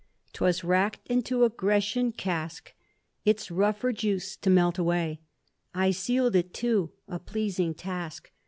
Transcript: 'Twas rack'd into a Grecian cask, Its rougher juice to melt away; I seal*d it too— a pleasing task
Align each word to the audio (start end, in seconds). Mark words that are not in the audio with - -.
'Twas 0.33 0.63
rack'd 0.63 0.99
into 1.11 1.43
a 1.43 1.49
Grecian 1.51 2.11
cask, 2.11 2.73
Its 3.23 3.51
rougher 3.51 3.93
juice 3.93 4.35
to 4.35 4.49
melt 4.49 4.79
away; 4.79 5.21
I 5.75 5.91
seal*d 5.91 6.39
it 6.39 6.55
too— 6.55 6.91
a 7.07 7.19
pleasing 7.19 7.75
task 7.75 8.31